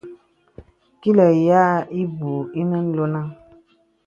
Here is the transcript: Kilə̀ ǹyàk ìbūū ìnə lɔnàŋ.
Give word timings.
Kilə̀ 1.01 1.29
ǹyàk 1.43 1.75
ìbūū 2.01 2.35
ìnə 2.61 2.77
lɔnàŋ. 2.95 3.27